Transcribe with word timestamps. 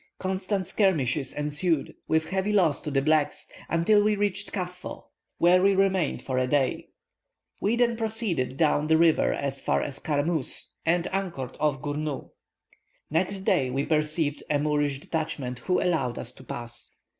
Constant 0.17 0.65
skirmishes 0.65 1.31
ensued, 1.31 1.93
with 2.07 2.29
heavy 2.29 2.51
loss 2.51 2.81
to 2.81 2.89
the 2.89 3.03
blacks, 3.03 3.47
until 3.69 4.01
we 4.03 4.15
reached 4.15 4.51
Kaffo, 4.51 5.03
where 5.37 5.61
we 5.61 5.75
remained 5.75 6.23
for 6.23 6.39
a 6.39 6.47
day. 6.47 6.87
We 7.59 7.75
then 7.75 7.95
proceeded 7.95 8.57
down 8.57 8.87
the 8.87 8.97
river 8.97 9.31
as 9.31 9.61
far 9.61 9.83
as 9.83 9.99
Carmusse, 9.99 10.69
and 10.87 11.05
anchored 11.13 11.55
off 11.59 11.83
Gournou. 11.83 12.31
Next 13.11 13.41
day 13.41 13.69
we 13.69 13.85
perceived 13.85 14.41
a 14.49 14.57
Moorish 14.57 15.01
detachment, 15.01 15.59
who 15.59 15.79
allowed 15.79 16.17
us 16.17 16.31
to 16.31 16.43
pass. 16.43 16.89